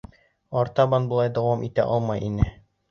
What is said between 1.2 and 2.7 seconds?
дауам итә алмай ине.